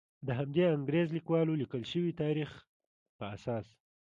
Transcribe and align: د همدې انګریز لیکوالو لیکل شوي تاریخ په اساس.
د 0.27 0.29
همدې 0.39 0.63
انګریز 0.75 1.07
لیکوالو 1.17 1.59
لیکل 1.61 1.83
شوي 1.91 2.11
تاریخ 2.21 2.49
په 3.17 3.25
اساس. 3.35 3.67